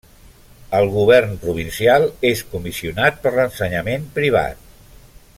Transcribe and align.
Al 0.77 0.87
govern 0.93 1.35
provincial 1.43 2.07
és 2.31 2.41
comissionat 2.53 3.19
per 3.27 3.35
l'ensenyament 3.35 4.09
privat. 4.19 4.65